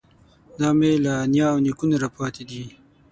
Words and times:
دا 0.59 0.69
مې 0.79 0.91
له 1.05 1.13
نیا 1.33 1.47
او 1.53 1.57
نیکونو 1.65 1.95
راپاتې 2.03 2.43
دی. 2.49 2.63